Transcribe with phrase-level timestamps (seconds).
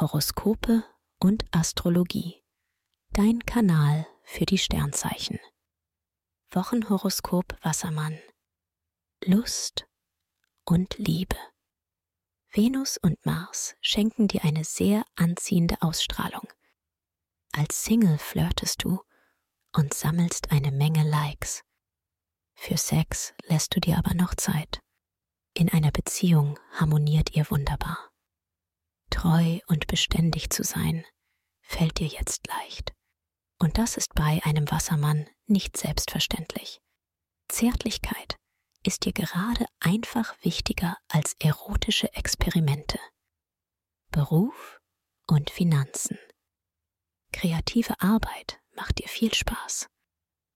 [0.00, 0.84] Horoskope
[1.18, 2.44] und Astrologie.
[3.10, 5.40] Dein Kanal für die Sternzeichen.
[6.52, 8.16] Wochenhoroskop Wassermann.
[9.24, 9.88] Lust
[10.64, 11.36] und Liebe.
[12.52, 16.46] Venus und Mars schenken dir eine sehr anziehende Ausstrahlung.
[17.50, 19.02] Als Single flirtest du
[19.74, 21.64] und sammelst eine Menge Likes.
[22.54, 24.78] Für Sex lässt du dir aber noch Zeit.
[25.54, 28.12] In einer Beziehung harmoniert ihr wunderbar.
[29.18, 31.04] Treu und beständig zu sein,
[31.60, 32.92] fällt dir jetzt leicht.
[33.58, 36.80] Und das ist bei einem Wassermann nicht selbstverständlich.
[37.48, 38.36] Zärtlichkeit
[38.84, 43.00] ist dir gerade einfach wichtiger als erotische Experimente.
[44.12, 44.78] Beruf
[45.26, 46.16] und Finanzen.
[47.32, 49.88] Kreative Arbeit macht dir viel Spaß.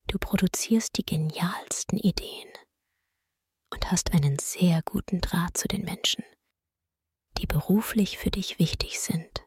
[0.07, 2.49] Du produzierst die genialsten Ideen
[3.73, 6.23] und hast einen sehr guten Draht zu den Menschen,
[7.43, 9.45] die beruflich für dich wichtig sind.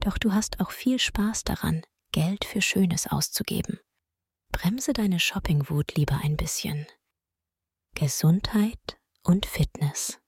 [0.00, 3.78] Doch du hast auch viel Spaß daran, Geld für Schönes auszugeben.
[4.50, 6.86] Bremse deine Shoppingwut lieber ein bisschen.
[7.94, 10.18] Gesundheit und Fitness.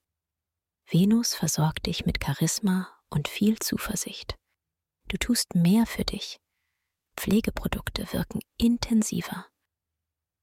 [0.90, 4.36] Venus versorgt dich mit Charisma und viel Zuversicht.
[5.08, 6.38] Du tust mehr für dich.
[7.16, 9.46] Pflegeprodukte wirken intensiver.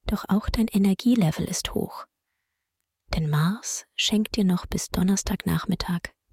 [0.08, 2.06] Doch auch dein Energielevel ist hoch.
[3.14, 6.17] Denn Mars schenkt dir noch bis Donnerstagnachmittag